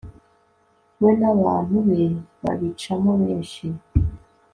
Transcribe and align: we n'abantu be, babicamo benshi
we 1.01 1.11
n'abantu 1.21 1.75
be, 1.87 2.01
babicamo 2.41 3.11
benshi 3.21 3.65